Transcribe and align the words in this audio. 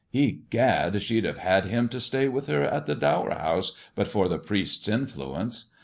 Egad! 0.15 0.99
she'd 0.99 1.25
have 1.25 1.37
had 1.37 1.65
him 1.65 1.87
to 1.87 1.99
stay 1.99 2.27
with 2.27 2.47
her 2.47 2.63
at 2.63 2.87
the 2.87 2.95
Dower 2.95 3.35
House 3.35 3.73
but 3.93 4.07
for 4.07 4.27
the 4.27 4.39
priest's 4.39 4.87
influence. 4.87 5.69